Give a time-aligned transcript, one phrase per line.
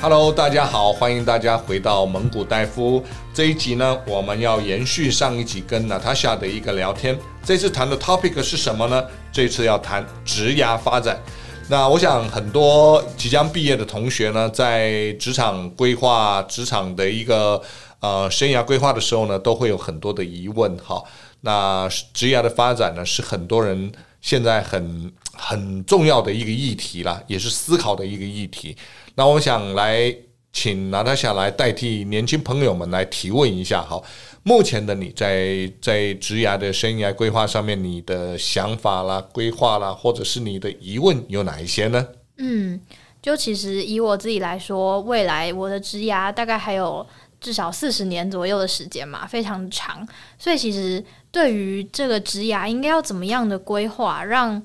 [0.00, 3.02] Hello，大家好，欢迎大家回到蒙古戴夫。
[3.34, 7.18] 这一集呢，我们要延续上一集跟娜塔莎的一个聊天。
[7.42, 9.04] 这次谈的 topic 是什么呢？
[9.32, 11.20] 这次要谈职涯发展。
[11.68, 17.60] 那我想很多即将毕业的同学呢，在职场规划、职场的一个
[17.98, 20.76] 呃生涯规划的时候呢，都会有很多的疑问。
[20.78, 21.02] 哈，
[21.40, 23.90] 那职涯的发展呢，是很多人
[24.20, 28.76] 现在很很重要的一个议题啦，也是思考的一个议题。
[29.18, 30.14] 那我想来
[30.52, 34.00] 请拿他下来代替年轻朋友们来提问一下好，
[34.44, 42.06] 目前的你在在职涯的生涯规划上面，你的想法啦、规划啦，或者是你的疑问有哪一些呢？
[42.36, 42.80] 嗯，
[43.20, 47.04] 就其实以我自己来说，未来我的职涯大概还有
[47.40, 50.06] 至少四十年左右的时间嘛，非常长，
[50.38, 54.62] 所以其实对于这个职涯应该要怎么样的规划，让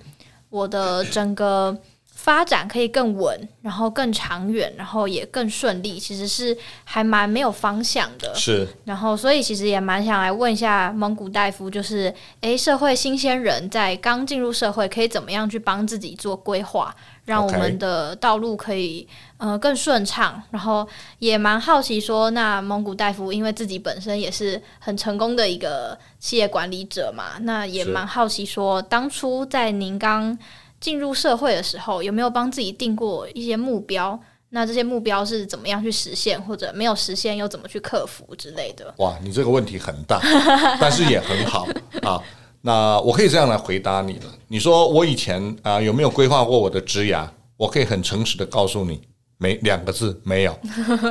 [0.51, 1.75] 我的整个。
[2.23, 8.33] 发展可以更稳，然后更长远，然后也更顺利，其实是还蛮没有方向的。
[8.33, 19.05] 是，然后所以其实也蛮想来问一下蒙古大夫，就是诶，社会新鲜人在刚进入社会，可以怎么样去帮自己做规划，让我们的道路可以.
[19.43, 20.41] 呃更顺畅。
[20.51, 20.87] 然后
[21.19, 30.37] 也蛮好奇说，那蒙古大夫因为自己本身也是很成功的一个企业管理者嘛，那也蛮好奇说，当初在您刚
[30.83, 34.19] 进入社会的时候，有没有帮自己定过一些目标？
[34.49, 38.93] 那这些目标是怎么样去实现，或者没有实现又怎么去克服之类的？
[38.97, 40.19] 哇，你这个问题很大，
[40.81, 41.65] 但是也很好
[42.01, 42.21] 啊。
[42.59, 44.25] 那我可以这样来回答你了。
[44.49, 47.25] 你说我以前啊有没有规划过我的职涯？
[47.55, 48.99] 我可以很诚实的告诉你，
[49.37, 50.51] 没两个字，没有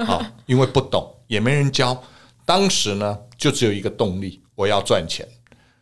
[0.07, 1.97] 啊， 因为不懂，也没人教。
[2.45, 5.27] 当时呢，就只有一个动力，我要赚钱，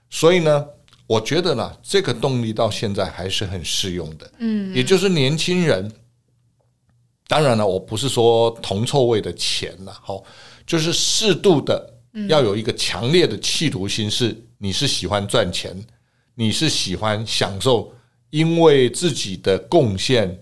[0.09, 0.65] 所以呢。
[1.11, 4.31] 我觉得呢，这个动力到现在还是很适用的。
[4.39, 5.93] 嗯，也就是年轻人，
[7.27, 10.23] 当然了，我不是说铜臭味的钱了，好，
[10.65, 11.95] 就是适度的
[12.29, 15.77] 要有一个强烈的企图心，是你是喜欢赚钱，
[16.37, 17.93] 你是喜欢享受
[18.31, 20.39] 因为自己的贡献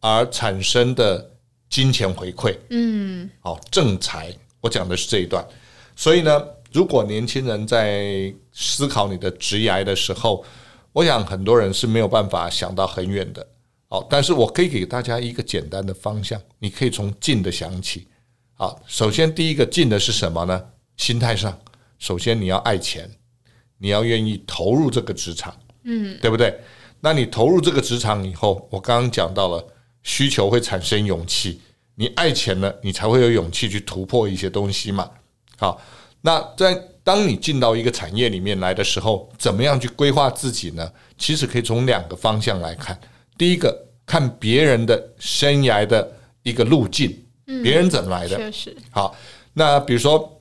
[0.00, 1.30] 而产生的
[1.70, 2.56] 金钱回馈。
[2.70, 5.46] 嗯，好，正财，我讲的是这一段，
[5.94, 6.44] 所以呢。
[6.72, 10.44] 如果年轻人在思考你的职涯的时候，
[10.92, 13.46] 我想很多人是没有办法想到很远的。
[13.88, 18.06] 好，但是我可以给大家一个简单的方向，你可以从近的想起。
[18.52, 20.62] 好，首先第一个近的是什么呢？
[20.98, 21.58] 心态上，
[21.98, 23.10] 首先你要爱钱，
[23.78, 26.54] 你要愿意投入这个职场，嗯，对不对？
[27.00, 29.64] 那你投入这个职场以后，我刚刚讲到了
[30.02, 31.60] 需求会产生勇气，
[31.94, 35.10] 你爱钱了，你才会有勇气去突破一些东西嘛。
[35.56, 35.80] 好。
[36.20, 40.90] 那在当你进到一个产业里面来的时候，怎么样去规划自己呢？
[41.16, 42.98] 其实可以从两个方向来看。
[43.38, 46.10] 第一个，看别人的生涯的
[46.42, 47.16] 一个路径，
[47.62, 48.36] 别人怎么来的？
[48.36, 48.76] 确实。
[48.90, 49.16] 好，
[49.54, 50.40] 那比如说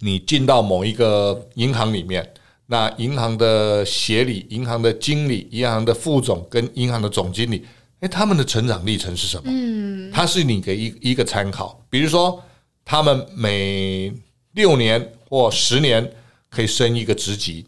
[0.00, 2.32] 你进到某一个银行里面，
[2.66, 7.66] 那银行的协理、银行的经理、银行的副总跟银行的总经理，
[8.00, 9.44] 哎，他们的成长历程是什么？
[9.46, 11.82] 嗯，他是你的一一个参考。
[11.90, 12.40] 比如说，
[12.84, 14.12] 他们每
[14.58, 16.12] 六年或十年
[16.50, 17.64] 可以升一个职级，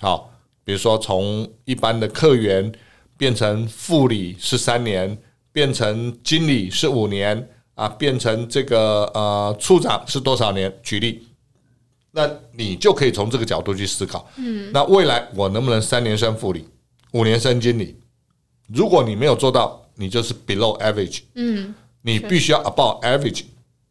[0.00, 0.28] 好，
[0.64, 2.72] 比如说从一般的客员
[3.16, 5.16] 变成副理是三年，
[5.52, 10.76] 变成经理是五年，啊，变成这个呃处长是多少年？
[10.82, 11.28] 举例，
[12.10, 16.66] 那你就可以从这个角度去思考，嗯，那未来我能不能三年升副理，
[17.12, 17.96] 五年升经理？
[18.66, 23.44] 如果你没有做到，你就是 below average，嗯，你必须要 above average。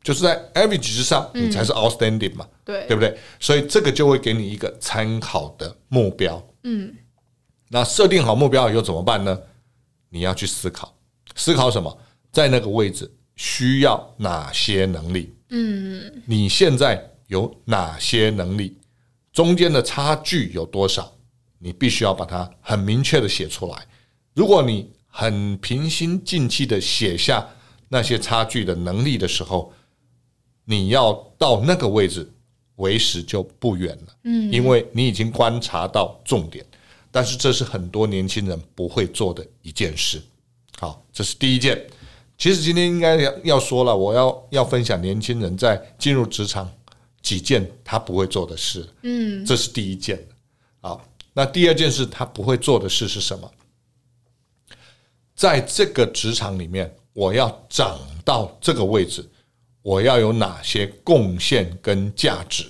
[0.04, 3.18] 就是在 average 之上，你才是 outstanding 嘛，嗯、对，对不对？
[3.40, 6.44] 所以这个就会给你一个参考的目标。
[6.64, 6.94] 嗯，
[7.70, 9.40] 那设定好目标以后怎么办呢？
[10.10, 10.96] 你要去思考，
[11.36, 11.96] 思考什么？
[12.32, 15.34] 在那个位置需要哪些能力？
[15.50, 18.78] 嗯，你现在有哪些能力？
[19.32, 21.14] 中间的差距有多少？
[21.60, 23.88] 你必须要把它很明确的写出来。
[24.34, 27.48] 如果你很平心静气的写下
[27.90, 29.72] 那些差距的能力的时候，
[30.72, 32.26] 你要到那个位置，
[32.78, 34.16] 为时就不远了。
[34.24, 36.66] 嗯，因为你已经观察到重点，
[37.12, 40.22] 但是这是很多年轻人不会做的一件事。
[40.80, 41.86] 好，这是第一件。
[42.38, 46.72] 其实今天应该要要说了，我要要分享年轻人在进入职场
[47.22, 48.88] 几件他不会做的事。
[49.02, 50.26] 嗯，这是第一件。
[50.80, 53.52] 好，那第二件事他不会做的事是什么？
[55.36, 59.30] 在这个职场里面，我要长到这个位置。
[59.82, 62.66] 我要有哪些贡献跟价值？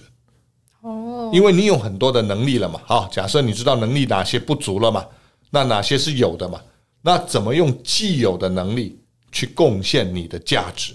[0.81, 2.81] 哦，因为你有很多的能力了嘛。
[2.85, 5.05] 好，假设你知道能力哪些不足了嘛，
[5.49, 6.61] 那哪些是有的嘛？
[7.01, 8.99] 那怎么用既有的能力
[9.31, 10.93] 去贡献你的价值？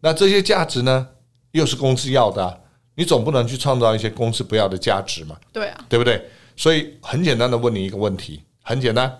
[0.00, 1.08] 那这些价值呢，
[1.52, 2.54] 又是公司要的啊，
[2.94, 5.36] 你总不能去创造一些公司不要的价值嘛？
[5.52, 6.22] 对啊，对不对？
[6.56, 9.14] 所以很简单的问你一个问题，很简单，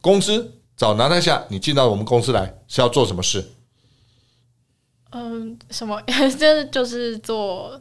[0.00, 3.44] 公司找拿大夏，你进到我们公司来是要做什么事？
[5.14, 6.02] 嗯，什么？
[6.38, 7.80] 这就是做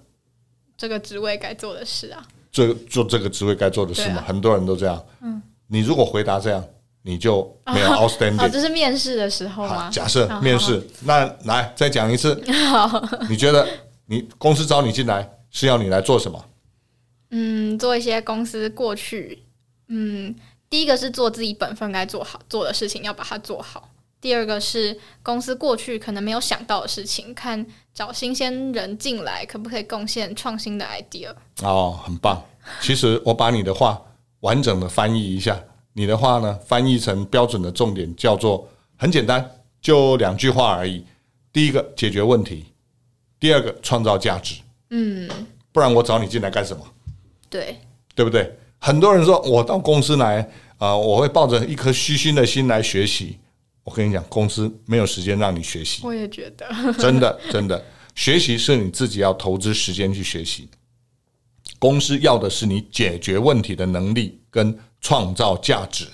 [0.77, 2.25] 这个职位该做的事啊。
[2.51, 5.03] 做做这个职位该做的事嘛，啊、很多人都这样。
[5.21, 6.63] 嗯，你如果回答这样，
[7.01, 8.39] 你就没有 outstanding。
[8.39, 9.89] 哦，这是面试的时候吗？
[9.89, 12.39] 假设面试，那来再讲一次。
[12.69, 13.67] 好，你觉得
[14.05, 16.45] 你公司招你进来是要你来做什么？
[17.31, 19.41] 嗯，做一些公司过去，
[19.87, 20.35] 嗯，
[20.69, 23.89] 第一个是做自己本分该做好做的事情，要把它做好。
[24.23, 31.29] 第二个是公司过去可能没有想到的事情，看找新鲜人进来可不可以贡献创新的 idea。
[31.61, 32.41] 哦，很棒。
[32.79, 34.01] 其实我把你的话
[34.39, 35.61] 完整的翻译一下，
[35.91, 38.65] 你的话呢翻译成标准的重点叫做
[38.95, 39.45] 很简单，
[39.81, 41.03] 就两句话而已。
[41.51, 42.67] 第一个解决问题，
[43.41, 44.55] 第二个创造价值。
[44.91, 45.29] 嗯，
[45.73, 46.81] 不然我找你进来干什么？
[47.49, 47.77] 对，
[48.15, 48.57] 对不对？
[48.79, 50.39] 很多人说我到公司来
[50.77, 53.37] 啊、呃，我会抱着一颗虚心的心来学习。
[53.83, 56.01] 我跟你讲，公司没有时间让你学习。
[56.03, 56.65] 我也觉得，
[56.97, 57.83] 真的真的，
[58.15, 60.69] 学习是你自己要投资时间去学习。
[61.79, 66.07] 公司要的是你解决问题的能力跟创造价值。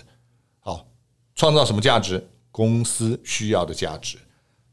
[0.61, 0.87] 好，
[1.35, 2.27] 创造什么价值？
[2.51, 4.17] 公司需要的价值。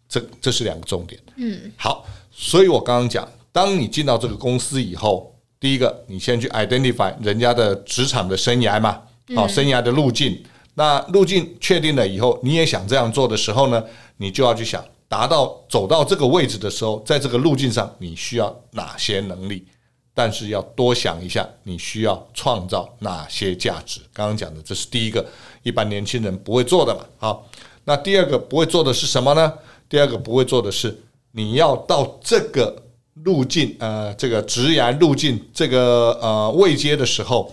[0.09, 1.21] 这这是两个重点。
[1.37, 9.03] 嗯，好，所以我刚刚讲，当你进到这个公司以后，第一个，你先去 identify 人家的职场的生涯嘛，
[9.35, 10.43] 好，生涯的路径。
[10.79, 13.83] 那路径确定了以后，你也想这样做的时候呢，
[14.19, 19.67] 你就要去想，达到走到这个位置的时候，在这个路径上你需要哪些能力？
[20.13, 24.01] 但是要多想一下，你需要创造哪些价值？
[24.13, 25.25] 刚刚讲的这是第一个，
[25.63, 27.01] 一般年轻人不会做的嘛。
[27.17, 27.49] 好，
[27.85, 29.51] 那第二个不会做的是什么呢？
[29.89, 30.95] 第二个不会做的是，
[31.33, 32.83] 你要到这个
[33.25, 37.51] 路径，呃，这个职涯路径，这个呃位阶的时候，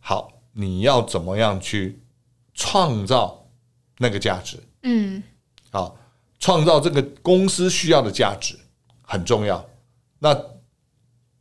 [0.00, 1.98] 好，你要怎么样去？
[2.58, 3.46] 创造
[3.98, 5.22] 那个价值，嗯，
[5.70, 5.96] 好，
[6.40, 8.58] 创造这个公司需要的价值
[9.02, 9.64] 很重要。
[10.18, 10.36] 那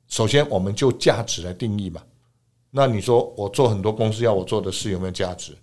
[0.08, 2.04] 首先我们就价值来定义嘛。
[2.69, 5.58] 那你说我做很多公司要我做的事有没有价值？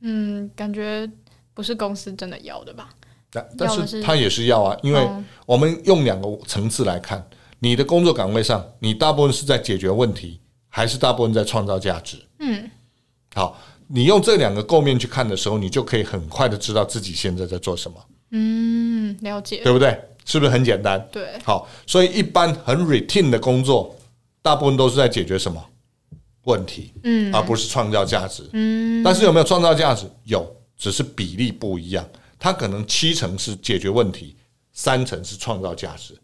[0.00, 1.08] 嗯，感觉
[1.54, 2.90] 不是公司真的要的吧？
[3.30, 5.08] 但但是他也是要啊，因为
[5.46, 7.24] 我们用两个层次来看，
[7.60, 12.16] 你的工作岗位上，你大部分是在解决问题，还是大部分在创造价值？
[12.40, 12.68] 嗯，
[13.32, 13.56] 好。
[13.92, 17.96] 你用这两个构面去看的时候，你就可以很快的知道自己现在在做什么。
[18.30, 20.00] 嗯，了解，对不对？
[20.24, 21.04] 是不是很简单？
[21.10, 21.36] 对。
[21.42, 23.96] 好，所以一般很 routine 的工作，
[24.42, 25.60] 大部分都是在解决什么
[26.44, 26.92] 问题？
[27.02, 28.48] 嗯，而不是创造价值。
[28.52, 29.02] 嗯。
[29.02, 30.08] 但是有没有创造价值？
[30.24, 32.08] 有，只是比例不一样。
[32.38, 34.36] 它可能七成是解决问题，
[34.72, 36.16] 三成是创造价值。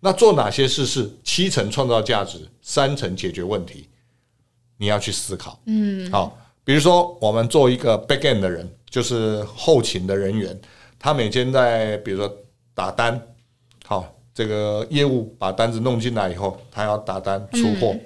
[0.00, 3.86] 那做哪些事是七成创造价值，三成解决问题？
[4.78, 5.60] 你要去思考。
[5.66, 6.38] 嗯，好。
[6.70, 10.56] 比如说，我们做一个 back end 的人，就是后勤的人员，
[11.00, 12.32] 他每天在比如说
[12.72, 13.20] 打单，
[13.84, 18.00] 好，这个业务把单子弄进来以后，他要打单出货，嗯、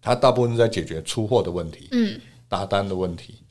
[0.00, 3.42] 他大部分是在解决出货的问题，嗯，打单的问题。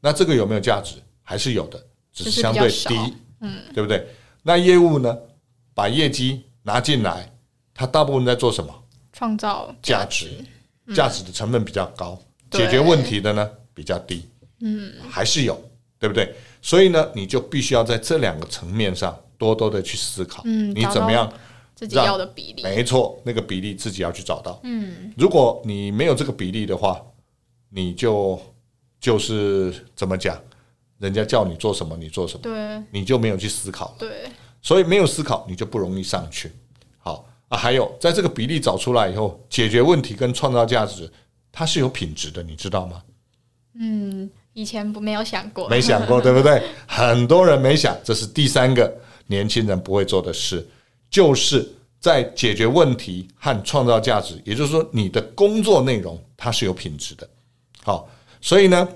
[0.00, 0.94] 那这个有没有价值？
[1.24, 2.94] 还是有的，只是相对低，
[3.40, 4.06] 嗯，对不对？
[4.44, 5.18] 那业务呢，
[5.74, 7.28] 把业绩拿进来，
[7.74, 8.72] 他大部分在做什么？
[9.12, 10.28] 创造价值，
[10.94, 12.16] 价值的成本比较高。
[12.50, 14.24] 解决问题的呢比较低，
[14.60, 15.58] 嗯，还是有，
[15.98, 16.34] 对不对？
[16.60, 21.32] 所以呢，你就必须要在这两个层面上多多的去思考，嗯，你怎么样
[21.74, 22.62] 自己要的比例？
[22.62, 27.00] 没错，那个比例自己要去找到，嗯，如果你没有这个比例的话，
[27.70, 28.38] 你就
[29.00, 30.38] 就是怎么讲，
[30.98, 34.24] 人家叫你做什么你做什么，对，你就没有去思考，对，
[34.60, 36.52] 所以没有思考你就不容易上去。
[36.98, 41.10] 好啊，还有在这个比例找出来以后，解决问题跟创造价值。
[41.52, 43.02] 它是有品质的，你知道吗？
[43.74, 46.62] 嗯，以前不没有想过，没想过，对不对？
[46.86, 48.92] 很多人没想，这是第三个
[49.26, 50.66] 年轻人不会做的事，
[51.08, 51.66] 就是
[52.00, 54.40] 在解决问题和创造价值。
[54.44, 57.28] 也就是说，你的工作内容它是有品质的。
[57.82, 58.08] 好，
[58.40, 58.88] 所以呢，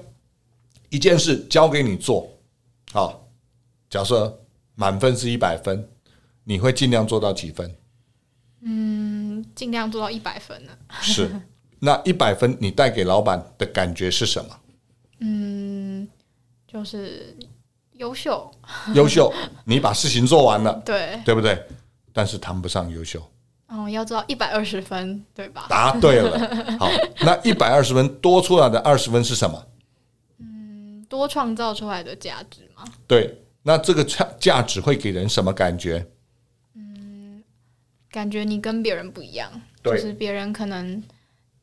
[0.90, 2.28] 一件事交给你做，
[2.92, 3.24] 好，
[3.88, 4.36] 假设
[4.74, 5.88] 满分是一百分，
[6.42, 7.74] 你会尽量做到几分？
[8.62, 10.72] 嗯，尽量做到一百分呢。
[11.00, 11.30] 是。
[11.84, 14.56] 那一百分，你带给老板的感觉是什么？
[15.20, 16.08] 嗯，
[16.66, 17.36] 就是
[17.92, 18.50] 优秀。
[18.94, 19.30] 优秀，
[19.66, 21.62] 你把事情做完了， 对，对不对？
[22.10, 23.22] 但是谈不上优秀。
[23.66, 25.66] 哦，要做到一百二十分，对吧？
[25.68, 26.78] 答对了。
[26.78, 26.88] 好，
[27.20, 29.66] 那一百二十分多出来的二十分是什么？
[30.38, 32.84] 嗯，多创造出来的价值吗？
[33.06, 36.06] 对，那这个价价值会给人什么感觉？
[36.76, 37.42] 嗯
[38.10, 39.50] 感觉你跟别人不一样，
[39.82, 41.02] 就是别人可能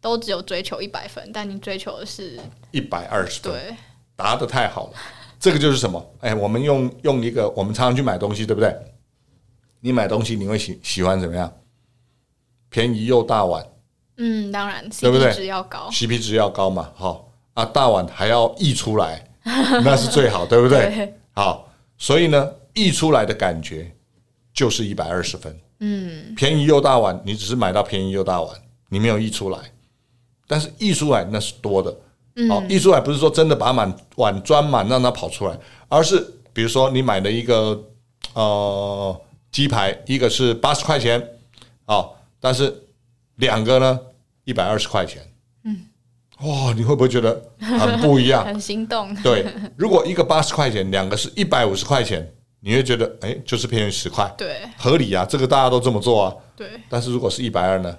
[0.02, 2.40] 都只有追求一百分，但你追求的是
[2.72, 3.76] 一百二十分，对，
[4.16, 4.94] 答的太好了。
[5.40, 6.14] 这个就是什么？
[6.20, 8.76] 哎，我们用用一个，我们常常去买东西，对不对？
[9.80, 11.52] 你买东西你会喜喜欢怎么样？
[12.70, 13.66] 便宜又大碗，
[14.18, 19.28] 嗯，当然对不对？CP 值要高，CP 值要高嘛，好啊，大碗还要溢出来，
[19.84, 20.80] 那是最好，对不对？
[20.90, 21.68] 对好，
[21.98, 23.92] 所以呢，溢出来的感觉
[24.54, 25.60] 就是一百二十分。
[25.80, 28.56] 嗯，便宜又大碗，你只是买到便宜又大碗，
[28.90, 29.58] 你没有溢出来，
[30.52, 31.96] 但是溢出来那是多的。
[32.50, 36.20] 好，溢出来不是说真的把满碗装满让它跑出来，而是
[36.52, 37.82] 比如说你买了一个
[38.34, 41.26] 呃鸡排，一个是八十块钱，
[41.86, 42.74] 哦，但是
[43.36, 44.00] 两个呢
[44.44, 45.22] 一百二十块钱，
[45.64, 45.86] 嗯，
[46.42, 48.44] 哇，你会不会觉得很不一样？
[48.48, 49.14] 很心动。
[49.22, 49.46] 对，
[49.78, 52.30] 如果一个八十块钱，两个是一百五十块钱，
[52.62, 56.70] 你会觉得哎，就是便宜十块，对，合理啊，这个大家都这么做啊，对。
[56.90, 57.98] 但是如果是一百二呢，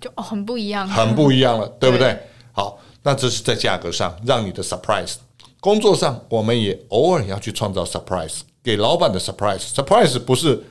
[0.00, 2.12] 就哦很不一样，很不一样了， 对不对？
[2.12, 2.22] 对
[2.52, 2.78] 好。
[3.02, 5.14] 那这是在价格上让你的 surprise，
[5.58, 9.72] 工作上我们也偶尔要去创造 surprise，给老板的 surprise。
[9.72, 10.62] surprise 不是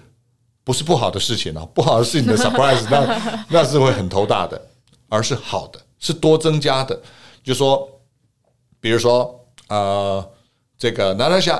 [0.63, 4.61] 不是不好的事情啊，不好的事情的 surprise 那 那是会很头大的，
[5.09, 7.01] 而是好的，是多增加的。
[7.43, 7.89] 就说，
[8.79, 10.23] 比如说呃，
[10.77, 11.59] 这个娜娜夏，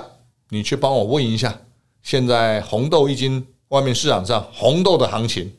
[0.50, 1.60] 你去帮我问一下，
[2.03, 5.51] 现在红豆一斤外面市场上红豆的行情。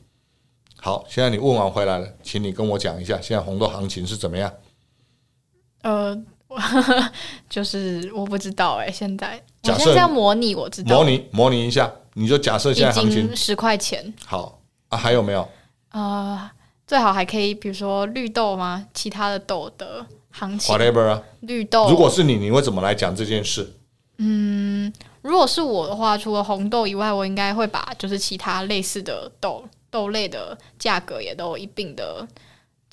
[0.83, 4.51] 好，现在你问完回来了，请你跟我讲一下，现在红豆行情是怎么样？
[5.83, 6.19] 呃，
[7.47, 14.59] 就是我不知道哎、欸，现在假设我现在要模拟，我知道 模拟模拟一下，你就假设现在行情十块钱，好
[14.89, 15.47] 啊，还有没有？
[15.91, 16.49] 呃，
[16.87, 18.87] 最好还可以，比如说绿豆吗？
[18.91, 21.91] 其他的豆的行情，whatever 啊，绿豆。
[21.91, 23.75] 如果是你，你会怎么来讲这件事？
[24.17, 32.27] 嗯，如果是我的话，除了红豆以外，我应该会把就是其他类似的豆豆类的价格也都一并的。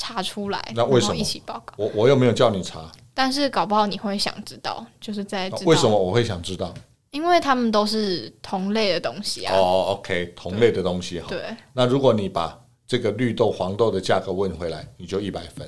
[0.01, 1.75] 查出来，那为什么一起报告？
[1.77, 6.73] 我我又没有叫你查，但是搞不好你会想知道，就是在为什么我会想知道？
[7.11, 9.53] 因为他们都是同类的东西啊。
[9.57, 11.27] 哦，OK，同类的东西哈。
[11.29, 11.43] 对。
[11.73, 15.67] 那如果你把这个绿豆、黄豆的价格问回来，你就一百分；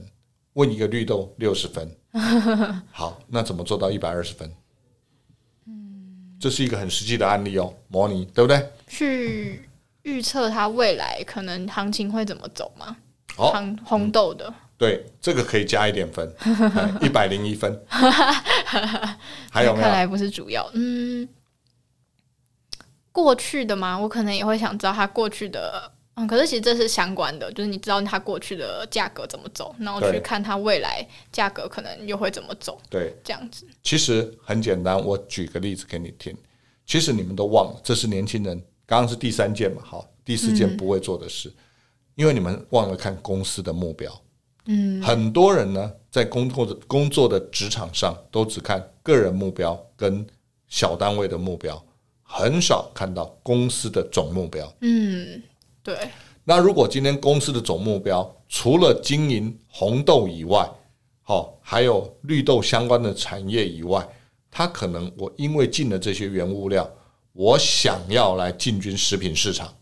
[0.52, 1.90] 问一个绿豆六十分。
[2.92, 4.48] 好，那怎么做到一百二十分？
[5.66, 8.64] 嗯，这是一个很实际的案例哦，模拟对不对？
[8.86, 9.68] 去
[10.02, 12.96] 预测它未来可能行情会怎么走吗？
[13.36, 16.30] 哦，红红豆的，对，这个可以加一点分，
[17.00, 17.80] 一百零一分。
[17.88, 19.84] 还有没有？
[19.84, 20.68] 看来不是主要。
[20.74, 21.28] 嗯，
[23.12, 23.98] 过去的吗？
[23.98, 25.90] 我可能也会想知道它过去的。
[26.14, 32.78] 嗯，可是其实这是相关的，就是你知道它过去的价格怎么走，然后去看它未来价格可能又会怎么走。
[32.90, 33.64] 对，这样子。
[33.82, 36.36] 其实很简单，我举个例子给你听。
[36.84, 41.48] 其实你们都忘了，这是年轻人刚刚是第三件嘛，好，第四件不会做的事。
[41.48, 41.54] 嗯
[42.16, 44.22] 因为你们忘了看公司的目标，
[44.66, 50.26] 嗯，很多人呢在工作的工作的职场上都只看个人目标跟
[50.66, 51.82] 小单位的目标，
[52.22, 54.70] 很少看到公司的总目标。
[54.80, 55.40] 嗯，
[55.82, 56.10] 对。
[56.44, 60.68] 那如果今天公司的总目标除了经营红豆以外，
[61.22, 64.06] 好，还有绿豆相关的产业以外，
[64.50, 66.90] 他可能我因为进了这些原物料，
[67.32, 69.72] 我想要来进军食品市场。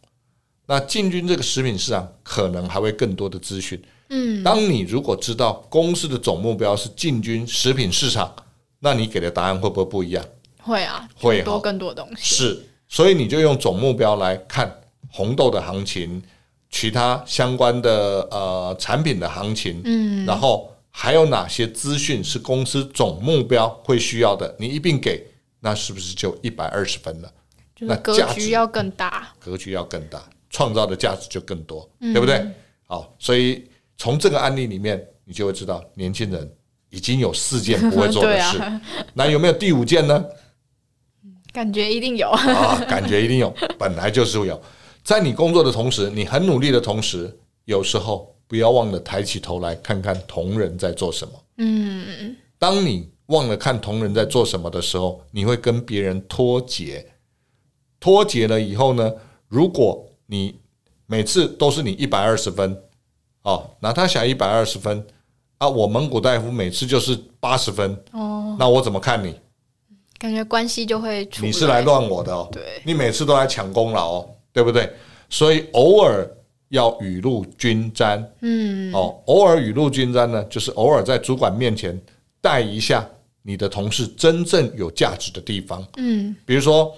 [0.66, 3.82] 那进军这个食品市场，可能还会更多的资讯。
[4.10, 8.34] 嗯，当你如果知道公司的总目标是进军食品市场，
[8.80, 10.24] 那你给的答案会不会不一样？
[10.60, 12.36] 会啊，会多更多东西。
[12.36, 16.22] 是，所以你就用总目标来看红豆的行情，
[16.70, 25.26] 其他相关的呃产品的行情，嗯，然后还有哪些资讯是公司总目标会需要的，你一并给，
[25.60, 27.32] 那是不是就一百二十分了？
[27.78, 30.22] 就是格局要更大，格局要更大。
[30.50, 32.42] 创造的价值就更多，嗯、对不对？
[32.86, 33.68] 好，所以
[33.98, 36.50] 从这个案例里面，你就会知道年轻人
[36.88, 38.56] 已经有四件不会做的 事。
[38.56, 38.80] 啊、
[39.12, 40.24] 那有没有第五件呢？
[41.52, 44.60] 感觉一定有啊，感觉一定有，本来就是有。
[45.04, 51.34] 在你工作的同时，你很努力的同时，有时候不要忘了抬起头来看看同仁在做什么。
[51.58, 57.06] 嗯，当你忘了看同仁在做什么的时候，你会跟别人脱节。
[58.00, 59.12] 脱节了以后呢，
[59.48, 60.54] 如果你
[61.06, 62.80] 每次都是你一百二十分，
[63.42, 65.04] 哦，那他想一百二十分
[65.56, 69.34] 啊，我蒙古大夫每次就是八十分，哦，那我怎么看你？
[70.18, 74.92] 感觉关系就会出，你是来乱我的哦，对，你每次都来抢功劳哦，对不对？
[75.30, 76.28] 所以偶尔
[76.68, 82.00] 要雨露均沾，嗯，哦，偶尔雨露均沾呢，就是偶尔在主管面前
[82.40, 83.08] 带一下
[83.42, 86.94] 你的同事真正有价值的地方，嗯，比如说。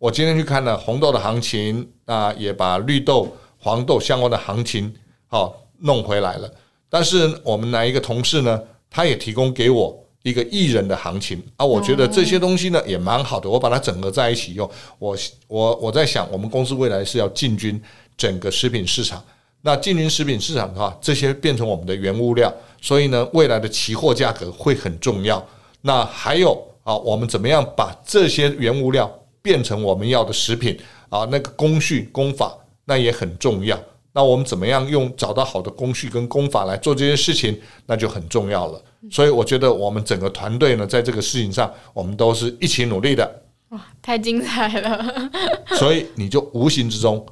[0.00, 3.28] 我今天去看了红豆的行情，那也把绿豆
[3.58, 4.90] 黄豆相关的行情，
[5.26, 6.50] 好、弄回来了。
[6.88, 14.68] 但是我们哪一个同事呢，他也提供给我一个艺人的行情啊，我觉得这些东西呢也蛮好的，我把它整合在一起用。
[14.98, 15.14] 我
[15.46, 17.78] 我我在想，我们公司未来是要进军
[18.16, 19.22] 整个食品市场。
[19.60, 25.46] 那进军食品市场的话，这些变成我们的原物料，所以呢，未来的期货价格会很重要。
[25.82, 30.78] 那还有啊，我们怎么样把这些原物料变成我们要的食品
[31.08, 31.26] 啊？
[31.30, 33.78] 那个工序工法那也很重要。
[34.12, 37.56] 那我们怎么样用找到好的工序跟工法来做这件事情，
[37.86, 38.82] 那就很重要了。
[39.08, 43.42] 所以我觉得我们整个团队呢，在这个事情上，我们都是一起努力的。
[43.68, 45.30] 哇，太精彩了！
[45.78, 47.24] 所以你就无形之中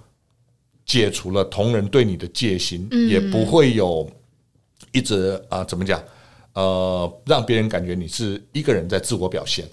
[0.86, 4.08] 解除了同仁对你的戒心，嗯、也不会有
[4.92, 6.00] 一直啊、呃，怎么讲？
[6.54, 9.68] 呃，让别人感觉你是一个人在自我表现。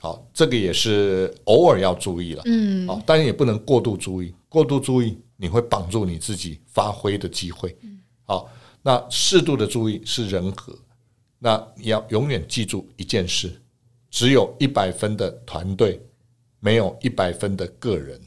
[0.00, 2.42] 好，这个也是偶尔要注意了。
[2.46, 5.18] 嗯，好，但也不能过度注意，过度注意。
[5.40, 7.78] 你会绑住你自己发挥的机会。
[8.24, 8.50] 好，
[8.82, 10.76] 那适度的注意是人和。
[11.38, 13.62] 那你要永远记住一件事：
[14.10, 16.04] 只有一百分的团队，
[16.58, 18.20] 没有一百分的个人。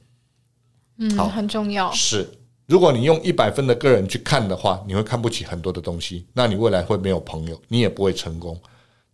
[1.00, 1.92] 嗯，好，很重要。
[1.92, 2.26] 是，
[2.66, 8.58] 如果你用一百分的个人去看的话，你会看不起很多的东西，那你未来会没有朋友，你也不会成功。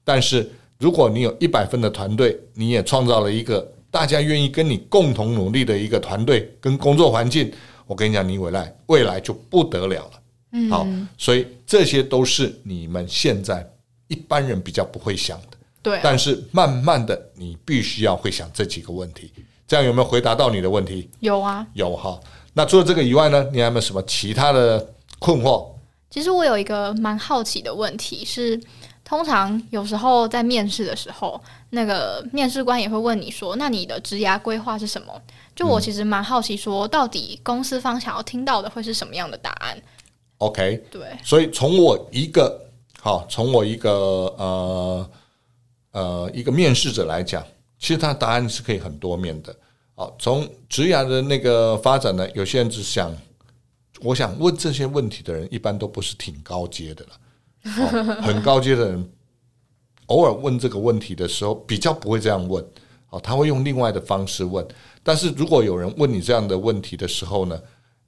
[0.04, 0.48] 但是
[0.80, 7.52] 如果你有一百分的团队，你也创造了一个大家愿意跟你共同努力的一个团队跟工作环境。
[7.86, 10.12] 我跟你讲，你未来未来就不得了了。
[10.52, 13.68] 嗯，好，所以这些都是你们现在
[14.08, 15.58] 一般人比较不会想的。
[15.82, 19.32] 对，但是慢慢的，你必须要会想这几个问题。
[19.68, 21.10] 这样有没有回答到你的问题？
[21.20, 22.20] 有啊，有哈。
[22.54, 25.66] 那除了这个以外呢，你还有没有什么其他的困惑？
[26.10, 28.60] 其实我有一个蛮好奇的问题是，
[29.08, 35.22] 通常有时候在面试的时候，那个面试官也会问你说：“那你的职涯规划是什么？”
[35.56, 39.82] 就我其实蛮好奇，说到底公司方想要听到的会是什么样的答案
[40.40, 43.92] ？OK，对，所以从我一个好，从我一个
[44.38, 45.10] 呃
[45.92, 47.42] 呃一个面试者来讲，
[47.80, 49.56] 其实他答案是可以很多面的。
[49.96, 53.16] 好，从职涯的那个发展呢，有些人只想，
[54.02, 57.12] 我想问这些问题的人，一般都不是挺高阶的了，
[58.22, 59.10] 很高阶的人，
[60.08, 62.64] 偶尔问这个问题的时候，比较不会这样问。
[63.10, 64.68] 哦，他会用另外的方式问，
[65.02, 67.58] 但是如果有人问你这样的问题的时候呢，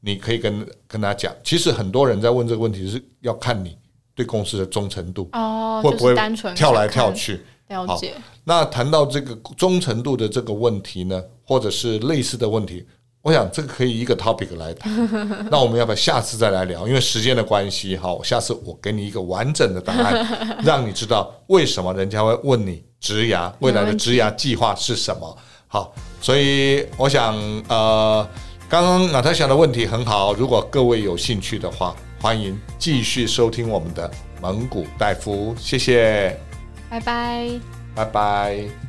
[0.02, 3.78] 你可以跟跟他讲，其实很多人在问这个问题是要看你
[4.14, 7.40] 对公司的忠诚度哦，会不会单纯跳来跳去？
[7.70, 8.14] 了解。
[8.44, 12.86] 那谈到这个忠诚度的这个问题呢，或者是类似的问题。
[13.30, 14.92] 我想这个可以一个 topic 来谈，
[15.52, 16.88] 那我们要不要下次再来聊？
[16.88, 25.38] 因为时间的关系，好，下次我给你一个完整的答案， 让你知道为什么人家会问你职牙未来的职牙计划是什么。
[25.68, 27.36] 好，所以我想，
[27.68, 28.28] 呃，
[28.68, 34.10] 刚刚娜塔莎的问题很好，如果各位有兴趣的话，欢迎继续收听我们的
[34.42, 36.36] 蒙古大夫，谢谢，
[36.90, 37.48] 拜拜，
[37.94, 38.89] 拜拜。